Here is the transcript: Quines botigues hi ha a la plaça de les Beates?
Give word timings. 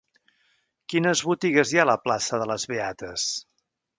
Quines 0.93 1.21
botigues 1.31 1.73
hi 1.75 1.79
ha 1.81 1.85
a 1.85 1.89
la 1.91 1.97
plaça 2.07 2.39
de 2.45 2.49
les 2.53 2.67
Beates? 2.73 3.29